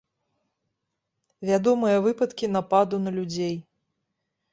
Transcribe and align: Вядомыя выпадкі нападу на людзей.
Вядомыя 1.49 1.97
выпадкі 2.05 2.49
нападу 2.55 2.95
на 3.05 3.13
людзей. 3.19 3.55